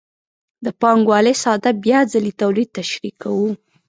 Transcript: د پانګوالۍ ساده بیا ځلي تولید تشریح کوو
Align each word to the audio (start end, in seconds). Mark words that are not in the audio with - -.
د 0.65 0.67
پانګوالۍ 0.81 1.35
ساده 1.43 1.71
بیا 1.83 1.99
ځلي 2.13 2.33
تولید 2.41 2.69
تشریح 2.77 3.13
کوو 3.21 3.49